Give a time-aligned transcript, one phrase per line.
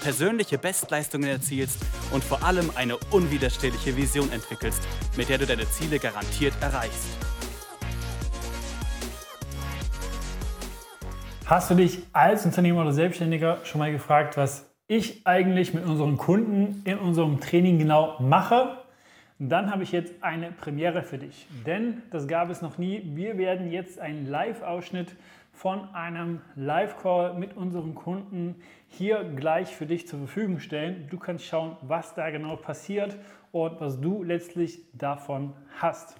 [0.00, 1.78] persönliche Bestleistungen erzielst
[2.12, 4.82] und vor allem eine unwiderstehliche Vision entwickelst,
[5.16, 7.08] mit der du deine Ziele garantiert erreichst.
[11.46, 16.18] Hast du dich als Unternehmer oder Selbstständiger schon mal gefragt, was ich eigentlich mit unseren
[16.18, 18.76] Kunden in unserem Training genau mache?
[19.38, 23.02] Dann habe ich jetzt eine Premiere für dich, denn das gab es noch nie.
[23.14, 25.14] Wir werden jetzt einen Live-Ausschnitt
[25.58, 31.08] von einem Live-Call mit unseren Kunden hier gleich für dich zur Verfügung stellen.
[31.10, 33.18] Du kannst schauen, was da genau passiert
[33.50, 36.14] und was du letztlich davon hast.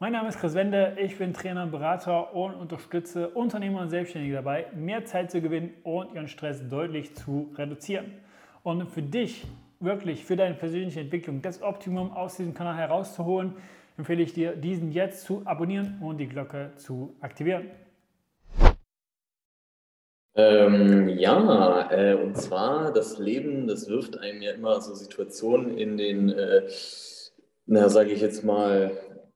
[0.00, 4.66] Mein Name ist Chris Wende, ich bin Trainer Berater und unterstütze Unternehmer und Selbstständige dabei,
[4.74, 8.14] mehr Zeit zu gewinnen und ihren Stress deutlich zu reduzieren.
[8.64, 9.46] Und für dich,
[9.78, 13.52] wirklich für deine persönliche Entwicklung, das Optimum aus diesem Kanal herauszuholen,
[13.96, 17.70] empfehle ich dir, diesen jetzt zu abonnieren und die Glocke zu aktivieren.
[20.34, 25.96] Ähm, ja, äh, und zwar das Leben, das wirft einem ja immer so Situationen in
[25.96, 26.62] den, äh,
[27.66, 28.92] na, sage ich jetzt mal,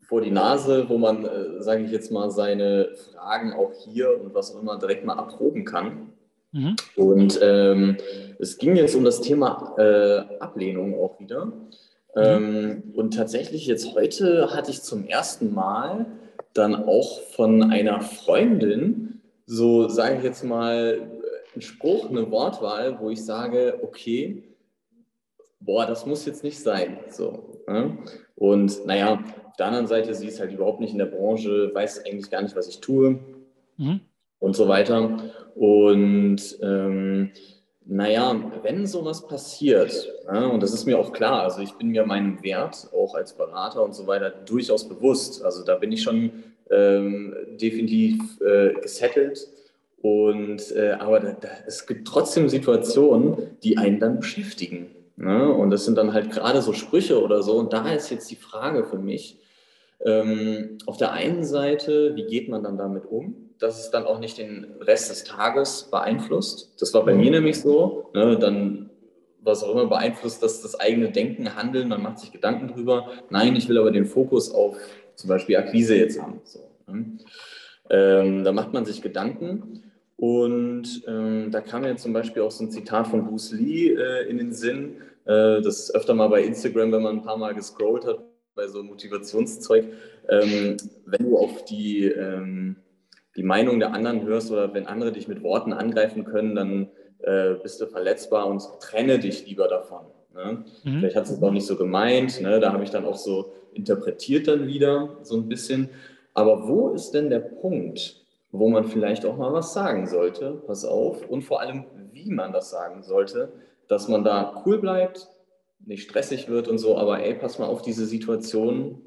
[0.08, 4.34] vor die Nase, wo man, äh, sage ich jetzt mal, seine Fragen auch hier und
[4.34, 6.12] was auch immer direkt mal abproben kann.
[6.52, 6.76] Mhm.
[6.94, 7.96] Und ähm,
[8.38, 11.46] es ging jetzt um das Thema äh, Ablehnung auch wieder.
[11.46, 11.72] Mhm.
[12.16, 16.06] Ähm, und tatsächlich jetzt heute hatte ich zum ersten Mal
[16.54, 21.22] dann auch von einer Freundin, so, sage ich jetzt mal,
[21.54, 24.42] ein Spruch, eine Wortwahl, wo ich sage, okay,
[25.60, 26.98] boah, das muss jetzt nicht sein.
[27.08, 27.98] So, ne?
[28.34, 32.04] Und naja, auf der anderen Seite, sie ist halt überhaupt nicht in der Branche, weiß
[32.04, 33.18] eigentlich gar nicht, was ich tue
[33.78, 34.00] mhm.
[34.38, 35.18] und so weiter.
[35.54, 37.30] Und ähm,
[37.88, 42.04] naja, wenn sowas passiert, ja, und das ist mir auch klar, also ich bin mir
[42.04, 45.44] meinem Wert auch als Berater und so weiter durchaus bewusst.
[45.44, 46.30] Also da bin ich schon
[46.70, 49.48] ähm, definitiv äh, gesettelt.
[50.02, 54.88] Und, äh, aber da, da, es gibt trotzdem Situationen, die einen dann beschäftigen.
[55.16, 55.52] Ne?
[55.52, 57.56] Und das sind dann halt gerade so Sprüche oder so.
[57.56, 59.38] Und da ist jetzt die Frage für mich,
[60.04, 64.18] ähm, auf der einen Seite, wie geht man dann damit um, dass es dann auch
[64.18, 66.74] nicht den Rest des Tages beeinflusst?
[66.80, 68.10] Das war bei mir nämlich so.
[68.14, 68.38] Ne?
[68.38, 68.90] Dann
[69.46, 73.10] was auch immer beeinflusst das das eigene Denken, Handeln, man macht sich Gedanken drüber.
[73.30, 74.76] Nein, ich will aber den Fokus auf
[75.14, 76.40] zum Beispiel Akquise jetzt haben.
[76.44, 76.58] So,
[76.88, 77.18] ne?
[77.88, 79.84] ähm, da macht man sich Gedanken
[80.16, 84.28] und ähm, da kam mir zum Beispiel auch so ein Zitat von Bruce Lee äh,
[84.28, 84.96] in den Sinn.
[85.24, 88.18] Äh, das ist öfter mal bei Instagram, wenn man ein paar Mal gescrollt hat,
[88.54, 89.84] bei so Motivationszeug.
[90.28, 92.76] Ähm, wenn du auf die, ähm,
[93.36, 96.88] die Meinung der anderen hörst oder wenn andere dich mit Worten angreifen können, dann
[97.20, 100.06] äh, bist du verletzbar und trenne dich lieber davon.
[100.34, 100.64] Ne?
[100.84, 101.00] Mhm.
[101.00, 102.40] Vielleicht hat es auch nicht so gemeint.
[102.40, 102.60] Ne?
[102.60, 105.90] Da habe ich dann auch so interpretiert dann wieder so ein bisschen.
[106.34, 110.62] Aber wo ist denn der Punkt, wo man vielleicht auch mal was sagen sollte?
[110.66, 111.28] Pass auf.
[111.28, 113.52] Und vor allem, wie man das sagen sollte,
[113.88, 115.28] dass man da cool bleibt,
[115.84, 116.96] nicht stressig wird und so.
[116.96, 119.02] Aber ey, pass mal auf diese Situation.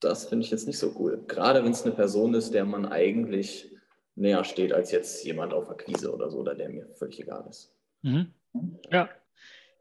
[0.00, 1.22] Das finde ich jetzt nicht so cool.
[1.28, 3.70] Gerade wenn es eine Person ist, der man eigentlich
[4.16, 7.74] näher steht als jetzt jemand auf Akquise oder so, oder der mir völlig egal ist.
[8.02, 8.32] Mhm.
[8.90, 9.08] Ja.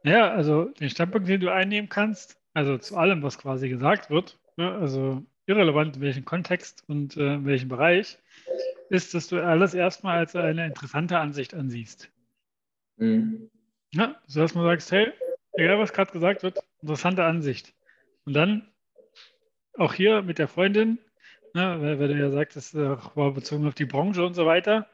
[0.03, 4.40] Ja, also den Standpunkt, den du einnehmen kannst, also zu allem, was quasi gesagt wird,
[4.56, 8.18] ne, also irrelevant in welchem Kontext und äh, in welchem Bereich,
[8.90, 12.09] ist, dass du alles erstmal als eine interessante Ansicht ansiehst.
[12.97, 13.50] Mhm.
[13.94, 15.12] Ja, so dass man sagst, hey,
[15.53, 17.74] egal was gerade gesagt wird, interessante Ansicht.
[18.25, 18.68] Und dann
[19.79, 21.00] auch hier mit der Freundin,
[21.53, 24.88] ne, weil, weil, du ja sagst, das war bezogen auf die Branche und so weiter,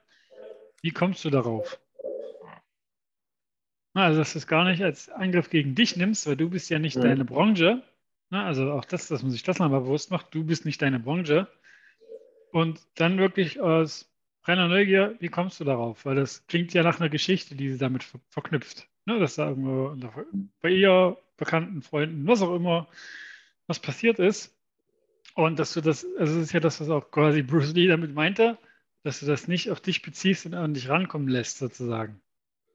[0.81, 1.79] wie kommst du darauf?
[3.93, 6.79] Also, dass du es gar nicht als Angriff gegen dich nimmst, weil du bist ja
[6.79, 7.01] nicht mhm.
[7.01, 7.81] deine Branche.
[8.29, 11.47] Also auch das, dass man sich das nochmal bewusst macht, du bist nicht deine Branche.
[12.51, 14.11] Und dann wirklich aus
[14.43, 16.05] reiner Neugier, wie kommst du darauf?
[16.05, 18.87] Weil das klingt ja nach einer Geschichte, die sie damit ver verknüpft.
[19.05, 19.19] Ne?
[19.19, 19.95] Dass da irgendwo
[20.61, 22.87] bei ihr, Bekannten, Freunden, was auch immer,
[23.67, 24.54] was passiert ist.
[25.35, 28.13] Und dass du das, also das ist ja das, was auch quasi Bruce Lee damit
[28.13, 28.57] meinte,
[29.03, 32.21] dass du das nicht auf dich beziehst und an dich rankommen lässt, sozusagen.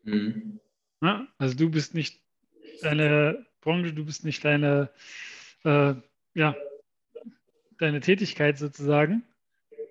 [0.05, 0.61] Mhm.
[1.03, 2.21] Ja, also du bist nicht
[2.83, 4.91] deine Branche, du bist nicht deine,
[5.65, 5.95] äh,
[6.35, 6.55] ja,
[7.79, 9.23] deine Tätigkeit sozusagen,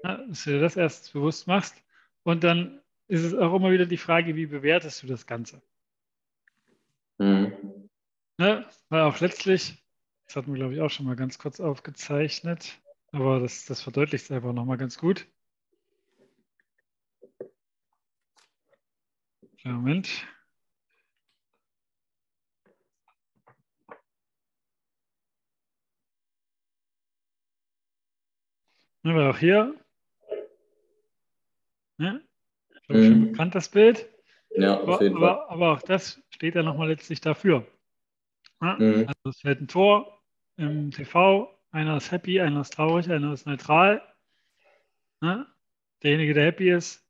[0.03, 1.75] ja, dass du dir das erst bewusst machst.
[2.23, 5.59] Und dann ist es auch immer wieder die Frage, wie bewertest du das Ganze?
[7.17, 7.89] Mhm.
[8.39, 9.78] Ja, weil auch letztlich,
[10.29, 12.79] das hatten wir, glaube ich, auch schon mal ganz kurz aufgezeichnet.
[13.11, 15.27] aber das, das verdeutlicht es einfach nochmal ganz gut.
[19.63, 20.27] Moment.
[29.01, 29.73] Aber auch hier,
[31.97, 32.21] mhm.
[32.87, 34.07] schon bekannt das Bild.
[34.51, 37.65] Ja, aber, aber, aber, auch das steht ja nochmal letztlich dafür.
[38.61, 39.07] Ja, mhm.
[39.07, 40.18] Also es fällt ein Tor
[40.59, 44.01] im TV, einer ist happy, einer ist traurig, einer ist neutral.
[45.21, 45.45] Ja,
[46.03, 47.05] derjenige, der happy ist,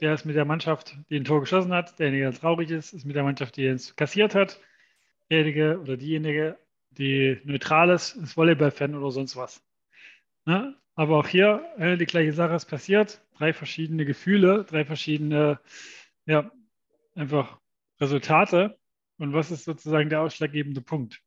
[0.00, 1.98] der ist mit der Mannschaft, die ein Tor geschossen hat.
[1.98, 4.60] Derjenige, der traurig ist, ist mit der Mannschaft, die es kassiert hat.
[5.30, 6.58] Derjenige oder diejenige,
[6.90, 9.64] die neutral ist, ist Volleyball-Fan oder sonst was.
[10.46, 13.22] Ja, aber auch hier äh, die gleiche Sache ist passiert.
[13.38, 15.60] Drei verschiedene Gefühle, drei verschiedene,
[16.26, 16.50] ja,
[17.14, 17.58] einfach
[18.00, 18.78] Resultate.
[19.18, 21.22] Und was ist sozusagen der ausschlaggebende Punkt?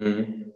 [0.00, 0.52] Mhm.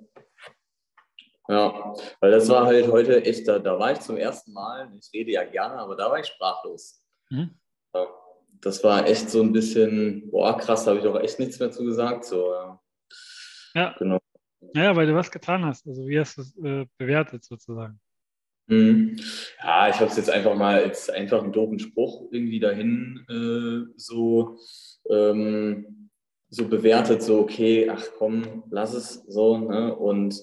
[1.47, 5.11] Ja, weil das war halt heute echt, da, da war ich zum ersten Mal, ich
[5.13, 7.05] rede ja gerne, aber da war ich sprachlos.
[7.31, 7.51] Mhm.
[8.63, 11.71] Das war echt so ein bisschen, boah, krass, da habe ich auch echt nichts mehr
[11.71, 12.25] zu gesagt.
[12.25, 12.81] So, ja.
[13.75, 13.95] ja.
[13.99, 14.19] Genau.
[14.75, 15.87] Ja, weil du was getan hast.
[15.87, 18.01] Also wie hast du es äh, bewertet sozusagen?
[18.67, 19.19] Mhm.
[19.63, 23.93] Ja, ich habe es jetzt einfach mal als einfach einen doofen Spruch irgendwie dahin äh,
[23.97, 24.57] so,
[25.11, 26.04] ähm,
[26.55, 29.59] so bewertet, so okay, ach komm, lass es so.
[29.59, 29.95] Ne?
[29.95, 30.41] Und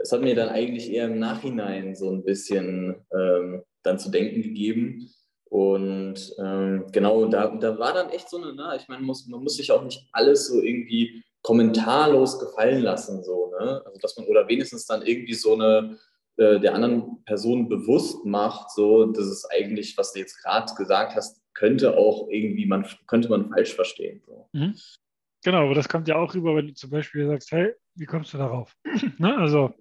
[0.00, 4.42] es hat mir dann eigentlich eher im Nachhinein so ein bisschen ähm, dann zu denken
[4.42, 5.10] gegeben.
[5.44, 8.76] Und ähm, genau, da, da war dann echt so eine, ne?
[8.78, 13.52] ich meine, muss, man muss sich auch nicht alles so irgendwie kommentarlos gefallen lassen, so,
[13.60, 13.82] ne?
[13.84, 15.98] Also dass man oder wenigstens dann irgendwie so eine
[16.36, 21.14] äh, der anderen Person bewusst macht, so, das ist eigentlich, was du jetzt gerade gesagt
[21.14, 24.22] hast, könnte auch irgendwie man könnte man falsch verstehen.
[24.26, 24.48] So.
[24.52, 24.74] Mhm.
[25.44, 28.32] Genau, aber das kommt ja auch rüber, wenn du zum Beispiel sagst, hey, wie kommst
[28.32, 28.74] du darauf?
[29.18, 29.36] ne?
[29.36, 29.74] Also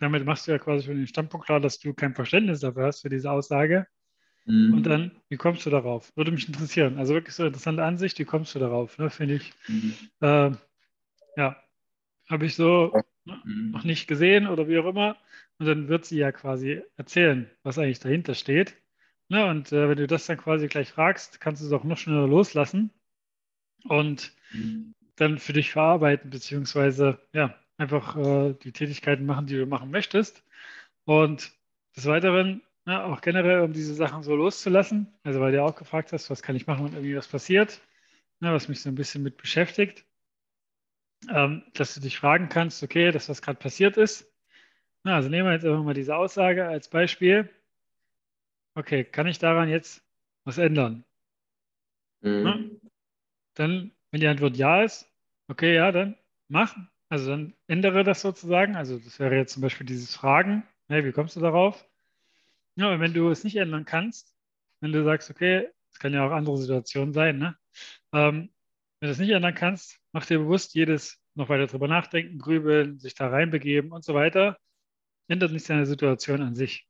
[0.00, 3.02] damit machst du ja quasi schon den Standpunkt klar, dass du kein Verständnis dafür hast
[3.02, 3.86] für diese Aussage.
[4.46, 4.72] Mhm.
[4.72, 6.10] Und dann, wie kommst du darauf?
[6.16, 6.96] Würde mich interessieren.
[6.96, 8.96] Also wirklich so eine interessante Ansicht, wie kommst du darauf?
[8.96, 9.10] Ne?
[9.10, 9.94] Finde ich, mhm.
[10.20, 10.52] äh,
[11.36, 11.62] ja,
[12.30, 13.72] habe ich so mhm.
[13.72, 15.18] noch nicht gesehen oder wie auch immer.
[15.58, 18.76] Und dann wird sie ja quasi erzählen, was eigentlich dahinter steht.
[19.28, 19.44] Ne?
[19.44, 22.26] Und äh, wenn du das dann quasi gleich fragst, kannst du es auch noch schneller
[22.26, 22.90] loslassen
[23.84, 24.32] und
[25.16, 30.44] dann für dich verarbeiten, beziehungsweise ja, einfach äh, die Tätigkeiten machen, die du machen möchtest.
[31.04, 31.52] Und
[31.96, 36.12] des Weiteren ja, auch generell, um diese Sachen so loszulassen, also weil du auch gefragt
[36.12, 37.80] hast, was kann ich machen, wenn irgendwie was passiert,
[38.40, 40.04] ja, was mich so ein bisschen mit beschäftigt,
[41.28, 44.32] ähm, dass du dich fragen kannst, okay, das, was gerade passiert ist,
[45.02, 47.48] na, also nehmen wir jetzt einfach mal diese Aussage als Beispiel.
[48.74, 50.02] Okay, kann ich daran jetzt
[50.44, 51.04] was ändern?
[52.22, 52.79] Mhm.
[53.60, 55.06] Dann, wenn die Antwort ja ist,
[55.48, 56.16] okay, ja, dann
[56.48, 56.74] mach.
[57.10, 58.74] Also dann ändere das sozusagen.
[58.74, 60.66] Also das wäre jetzt zum Beispiel dieses Fragen.
[60.88, 61.86] Hey, wie kommst du darauf?
[62.76, 64.34] Ja, und wenn du es nicht ändern kannst,
[64.80, 67.54] wenn du sagst, okay, es kann ja auch andere Situationen sein, ne?
[68.14, 68.48] Ähm,
[68.98, 72.98] wenn du es nicht ändern kannst, mach dir bewusst, jedes noch weiter drüber nachdenken, grübeln,
[72.98, 74.56] sich da reinbegeben und so weiter,
[75.28, 76.88] ändert nicht seine Situation an sich.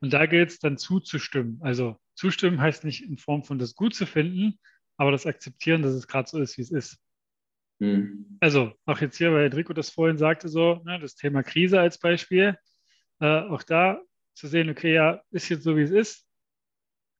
[0.00, 1.60] Und da gilt es dann zuzustimmen.
[1.62, 4.58] Also zustimmen heißt nicht in Form von das gut zu finden,
[4.96, 6.98] aber das akzeptieren, dass es gerade so ist, wie es ist.
[7.78, 8.38] Mhm.
[8.40, 11.98] Also auch jetzt hier, weil Enrico das vorhin sagte, so ne, das Thema Krise als
[11.98, 12.56] Beispiel,
[13.20, 14.00] äh, auch da
[14.34, 16.26] zu sehen, okay, ja, ist jetzt so, wie es ist.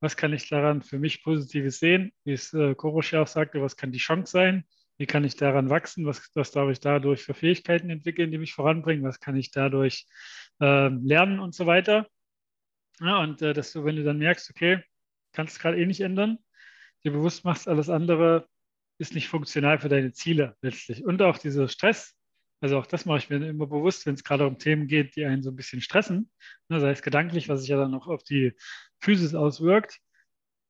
[0.00, 2.12] Was kann ich daran für mich Positives sehen?
[2.24, 4.64] Wie es äh, Korosch ja auch sagte, was kann die Chance sein?
[4.98, 6.06] Wie kann ich daran wachsen?
[6.06, 9.04] Was, was darf ich dadurch für Fähigkeiten entwickeln, die mich voranbringen?
[9.04, 10.06] Was kann ich dadurch
[10.60, 12.06] äh, lernen und so weiter?
[13.00, 14.82] Ja, und äh, dass du, wenn du dann merkst, okay,
[15.32, 16.38] kannst gerade eh nicht ändern,
[17.06, 18.48] dir bewusst machst, alles andere
[18.98, 21.04] ist nicht funktional für deine Ziele letztlich.
[21.04, 22.14] Und auch dieser Stress,
[22.60, 25.24] also auch das mache ich mir immer bewusst, wenn es gerade um Themen geht, die
[25.24, 26.30] einen so ein bisschen stressen,
[26.68, 28.54] ne, sei es gedanklich, was sich ja dann auch auf die
[29.00, 30.00] Physis auswirkt,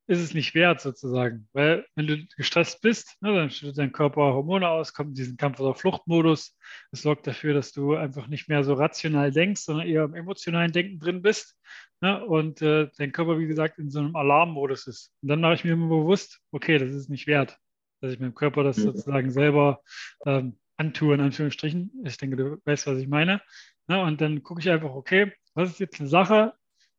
[0.06, 1.48] ist es nicht wert sozusagen.
[1.52, 5.36] Weil wenn du gestresst bist, ne, dann schüttet dein Körper Hormone aus, kommt in diesen
[5.36, 6.56] Kampf- oder Fluchtmodus.
[6.92, 10.72] Es sorgt dafür, dass du einfach nicht mehr so rational denkst, sondern eher im emotionalen
[10.72, 11.58] Denken drin bist.
[12.00, 15.12] Ne, und äh, dein Körper, wie gesagt, in so einem Alarmmodus ist.
[15.22, 17.58] Und dann mache ich mir immer bewusst, okay, das ist nicht wert
[18.00, 18.82] dass ich meinem Körper das mhm.
[18.82, 19.82] sozusagen selber
[20.24, 21.90] ähm, antue, in Anführungsstrichen.
[22.04, 23.40] Ich denke, du weißt, was ich meine.
[23.86, 26.54] Na, und dann gucke ich einfach, okay, was ist jetzt eine Sache,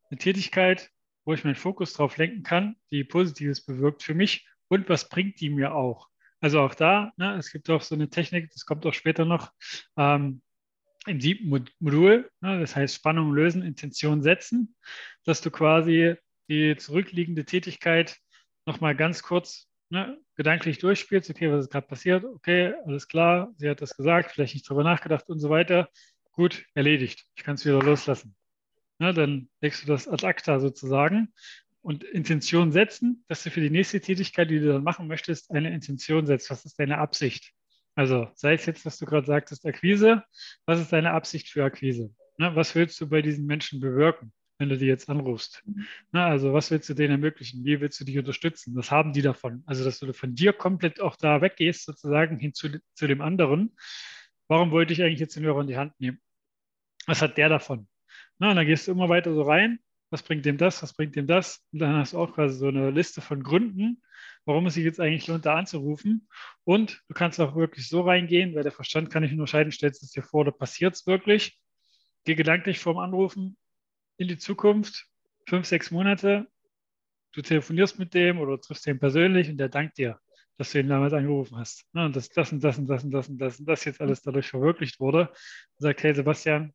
[0.09, 0.89] eine Tätigkeit,
[1.27, 5.41] wo ich meinen Fokus drauf lenken kann, die Positives bewirkt für mich und was bringt
[5.41, 6.07] die mir auch?
[6.39, 9.51] Also auch da, ne, es gibt auch so eine Technik, das kommt auch später noch
[9.97, 10.41] ähm,
[11.05, 14.73] im siebten Modul, ne, das heißt Spannung lösen, Intention setzen,
[15.25, 16.15] dass du quasi
[16.47, 18.17] die zurückliegende Tätigkeit
[18.65, 23.69] nochmal ganz kurz ne, gedanklich durchspielst, okay, was ist gerade passiert, okay, alles klar, sie
[23.69, 25.89] hat das gesagt, vielleicht nicht drüber nachgedacht und so weiter.
[26.31, 28.33] gut, erledigt, ich kann es wieder loslassen.
[28.99, 31.33] Na, dann legst du das ad acta sozusagen
[31.81, 35.73] und Intention setzen, dass du für die nächste Tätigkeit, die du dann machen möchtest, eine
[35.73, 36.49] Intention setzt.
[36.49, 37.53] Was ist deine Absicht?
[37.95, 40.23] Also sei es jetzt, was du gerade sagtest, Akquise,
[40.65, 42.13] was ist deine Absicht für Akquise?
[42.37, 44.31] Na, was willst du bei diesen Menschen bewirken?
[44.57, 45.63] wenn du die jetzt anrufst.
[46.11, 47.63] Na, also was willst du denen ermöglichen?
[47.63, 48.75] Wie willst du dich unterstützen?
[48.75, 49.63] Was haben die davon?
[49.65, 53.75] Also dass du von dir komplett auch da weggehst, sozusagen hin zu, zu dem anderen.
[54.47, 56.19] Warum wollte ich eigentlich jetzt den Hörer in die Hand nehmen?
[57.05, 57.87] Was hat der davon?
[58.39, 59.79] Na, und dann gehst du immer weiter so rein.
[60.09, 60.81] Was bringt dem das?
[60.83, 61.65] Was bringt dem das?
[61.71, 64.01] Und dann hast du auch quasi so eine Liste von Gründen,
[64.45, 66.29] warum es sich jetzt eigentlich lohnt, da anzurufen.
[66.63, 70.11] Und du kannst auch wirklich so reingehen, weil der Verstand kann nicht unterscheiden, stellst es
[70.11, 71.59] dir vor oder passiert es wirklich.
[72.23, 73.57] Geh gedanklich vorm Anrufen
[74.17, 75.07] in die Zukunft,
[75.45, 76.47] fünf, sechs Monate,
[77.33, 80.19] du telefonierst mit dem oder triffst ihn persönlich und der dankt dir,
[80.57, 81.85] dass du ihn damals angerufen hast.
[81.93, 84.21] Und dass das und das und das und das und das und das jetzt alles
[84.21, 85.29] dadurch verwirklicht wurde.
[85.29, 86.73] Und sagt, hey Sebastian,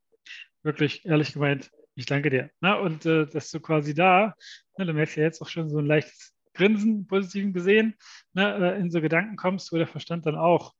[0.63, 2.51] wirklich ehrlich gemeint, ich danke dir.
[2.61, 4.35] Na, und äh, dass du quasi da,
[4.79, 7.95] ne, du merkst ja jetzt auch schon so ein leichtes Grinsen, positiven gesehen,
[8.33, 10.75] ne, äh, in so Gedanken kommst, wo der Verstand dann auch,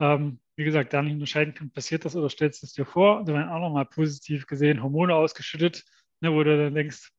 [0.00, 3.18] ähm, wie gesagt, da nicht unterscheiden kann, passiert das oder stellst du es dir vor.
[3.20, 5.84] Und dann auch nochmal positiv gesehen, Hormone ausgeschüttet,
[6.20, 7.10] ne, wo du dann denkst,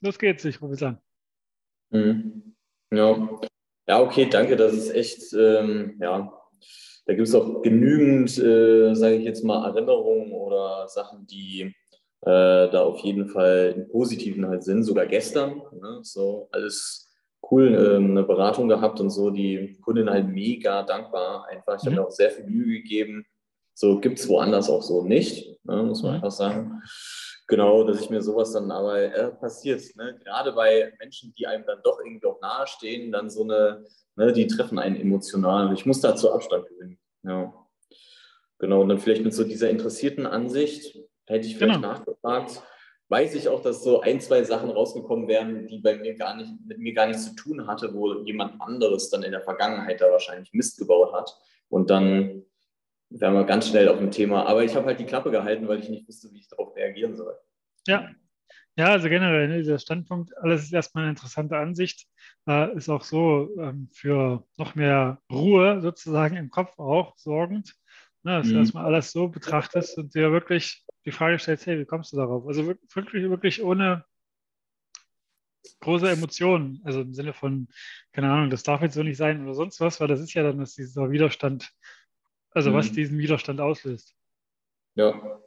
[0.00, 0.98] los geht's, ich rufe es an.
[1.90, 2.54] Mhm.
[2.92, 3.40] Ja.
[3.86, 4.56] ja, okay, danke.
[4.56, 6.32] Das ist echt, ähm, ja,
[7.06, 11.74] da gibt es auch genügend, äh, sage ich jetzt mal, Erinnerungen oder Sachen, die
[12.22, 14.84] äh, da auf jeden Fall im Positiven halt sind.
[14.84, 17.10] Sogar gestern, ne, so alles
[17.50, 19.30] cool, äh, eine Beratung gehabt und so.
[19.30, 21.46] Die Kundin halt mega dankbar.
[21.48, 21.86] Einfach, ich mhm.
[21.86, 23.24] habe mir auch sehr viel Mühe gegeben.
[23.74, 26.16] So gibt es woanders auch so nicht, ne, muss man mhm.
[26.16, 26.82] einfach sagen.
[27.50, 29.82] Genau, dass ich mir sowas dann aber äh, passiert.
[29.96, 30.16] Ne?
[30.22, 34.46] Gerade bei Menschen, die einem dann doch irgendwie auch nahestehen, dann so eine, ne, die
[34.46, 35.74] treffen einen emotional.
[35.74, 36.98] Ich muss dazu Abstand gewinnen.
[37.24, 37.52] Ja.
[38.60, 41.94] Genau, und dann vielleicht mit so dieser interessierten Ansicht hätte ich vielleicht genau.
[41.94, 42.62] nachgefragt.
[43.08, 46.52] Weiß ich auch, dass so ein, zwei Sachen rausgekommen wären, die bei mir gar nicht,
[46.64, 50.08] mit mir gar nichts zu tun hatte, wo jemand anderes dann in der Vergangenheit da
[50.12, 51.36] wahrscheinlich Mist gebaut hat.
[51.68, 52.44] Und dann
[53.10, 54.46] wären wir ganz schnell auf dem Thema.
[54.46, 57.16] Aber ich habe halt die Klappe gehalten, weil ich nicht wusste, wie ich darauf reagieren
[57.16, 57.36] soll.
[57.86, 58.08] Ja.
[58.76, 62.06] Ja, also generell, ne, dieser Standpunkt, alles ist erstmal eine interessante Ansicht,
[62.48, 67.74] äh, ist auch so ähm, für noch mehr Ruhe sozusagen im Kopf auch sorgend,
[68.22, 68.52] ne, dass mhm.
[68.52, 72.16] du erstmal alles so betrachtest und dir wirklich die Frage stellst, hey, wie kommst du
[72.16, 72.46] darauf?
[72.46, 74.04] Also wirklich, wirklich ohne
[75.80, 77.68] große Emotionen, also im Sinne von,
[78.12, 80.42] keine Ahnung, das darf jetzt so nicht sein oder sonst was, weil das ist ja
[80.42, 81.70] dann dass dieser Widerstand
[82.50, 82.74] also mhm.
[82.74, 84.14] was diesen Widerstand auslöst.
[84.94, 85.40] Ja.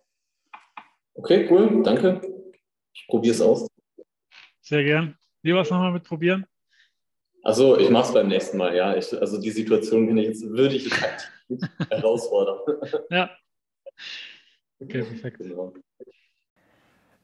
[1.16, 2.22] Okay, cool, danke.
[2.94, 3.68] Ich probiere es aus.
[4.62, 5.18] Sehr gern.
[5.42, 6.46] Wie was nochmal mit probieren?
[7.44, 8.96] Also ich mache es beim nächsten Mal, ja.
[8.96, 12.60] Ich, also die Situation ich jetzt, würde ich jetzt aktiv herausfordern.
[13.10, 13.30] Ja.
[14.80, 15.38] Okay, perfekt.
[15.40, 15.74] Genau.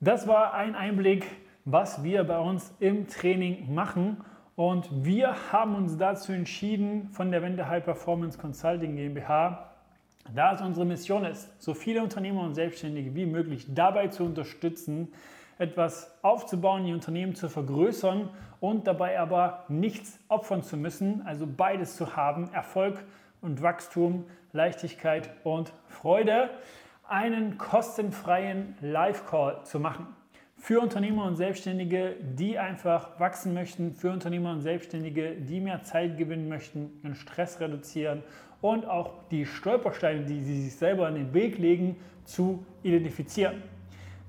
[0.01, 1.25] Das war ein Einblick,
[1.65, 4.23] was wir bei uns im Training machen.
[4.59, 9.69] Und wir haben uns dazu entschieden, von der Wende High Performance Consulting GmbH
[10.35, 15.13] da es unsere Mission ist, so viele Unternehmer und Selbstständige wie möglich dabei zu unterstützen,
[15.59, 18.27] etwas aufzubauen, die Unternehmen zu vergrößern
[18.59, 23.01] und dabei aber nichts opfern zu müssen, also beides zu haben, Erfolg
[23.41, 26.49] und Wachstum, Leichtigkeit und Freude,
[27.07, 30.18] einen kostenfreien Live-Call zu machen.
[30.61, 36.17] Für Unternehmer und Selbstständige, die einfach wachsen möchten, für Unternehmer und Selbstständige, die mehr Zeit
[36.17, 38.23] gewinnen möchten, den Stress reduzieren
[38.61, 43.63] und auch die Stolpersteine, die sie sich selber in den Weg legen, zu identifizieren.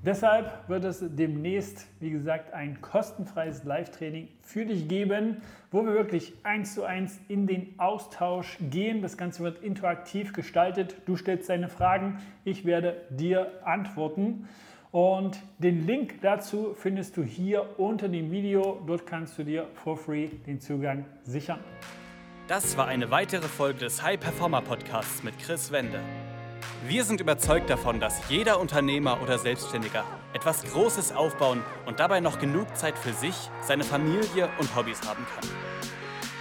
[0.03, 6.33] Deshalb wird es demnächst, wie gesagt, ein kostenfreies Live-Training für dich geben, wo wir wirklich
[6.43, 9.03] eins zu eins in den Austausch gehen.
[9.03, 10.97] Das Ganze wird interaktiv gestaltet.
[11.05, 14.49] Du stellst deine Fragen, ich werde dir antworten.
[14.93, 18.83] Und den Link dazu findest du hier unter dem Video.
[18.87, 21.61] Dort kannst du dir for free den Zugang sichern.
[22.49, 26.01] Das war eine weitere Folge des High Performer Podcasts mit Chris Wende.
[26.89, 32.41] Wir sind überzeugt davon, dass jeder Unternehmer oder Selbstständiger etwas Großes aufbauen und dabei noch
[32.41, 35.49] genug Zeit für sich, seine Familie und Hobbys haben kann.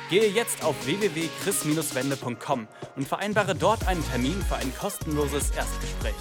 [0.09, 6.15] Gehe jetzt auf www.chris-wende.com und vereinbare dort einen Termin für ein kostenloses Erstgespräch.